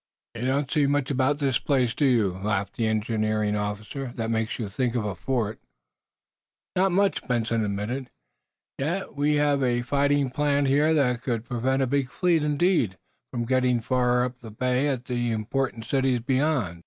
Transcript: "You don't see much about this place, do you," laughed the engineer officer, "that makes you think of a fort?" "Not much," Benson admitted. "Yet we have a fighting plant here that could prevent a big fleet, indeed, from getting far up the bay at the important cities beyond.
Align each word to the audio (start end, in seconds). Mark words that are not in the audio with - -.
"You 0.33 0.47
don't 0.47 0.71
see 0.71 0.87
much 0.87 1.11
about 1.11 1.37
this 1.37 1.59
place, 1.59 1.93
do 1.93 2.07
you," 2.07 2.29
laughed 2.39 2.75
the 2.75 2.87
engineer 2.87 3.55
officer, 3.55 4.13
"that 4.15 4.31
makes 4.31 4.57
you 4.57 4.67
think 4.67 4.95
of 4.95 5.05
a 5.05 5.13
fort?" 5.13 5.59
"Not 6.75 6.91
much," 6.91 7.27
Benson 7.27 7.63
admitted. 7.63 8.09
"Yet 8.79 9.13
we 9.15 9.35
have 9.35 9.61
a 9.61 9.83
fighting 9.83 10.31
plant 10.31 10.65
here 10.67 10.95
that 10.95 11.21
could 11.21 11.45
prevent 11.45 11.83
a 11.83 11.85
big 11.85 12.07
fleet, 12.09 12.41
indeed, 12.41 12.97
from 13.31 13.45
getting 13.45 13.79
far 13.79 14.25
up 14.25 14.39
the 14.39 14.49
bay 14.49 14.87
at 14.87 15.05
the 15.05 15.29
important 15.31 15.85
cities 15.85 16.19
beyond. 16.19 16.79